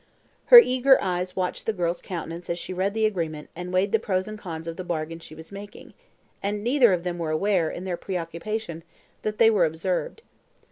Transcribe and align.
Her 0.45 0.57
eager 0.57 0.99
eyes 0.99 1.35
watched 1.35 1.67
the 1.67 1.73
girl's 1.73 2.01
countenance 2.01 2.49
as 2.49 2.57
she 2.57 2.73
read 2.73 2.95
the 2.95 3.05
agreement 3.05 3.51
and 3.55 3.71
weighed 3.71 3.91
the 3.91 3.99
pros 3.99 4.27
and 4.27 4.35
cons 4.35 4.67
of 4.67 4.75
the 4.75 4.83
bargain 4.83 5.19
she 5.19 5.35
was 5.35 5.51
making, 5.51 5.93
and 6.41 6.63
neither 6.63 6.91
of 6.91 7.03
them 7.03 7.19
were 7.19 7.29
aware, 7.29 7.69
in 7.69 7.83
their 7.83 7.97
preoccupation, 7.97 8.81
that 9.21 9.37
they 9.37 9.51
were 9.51 9.63
observed. 9.65 10.23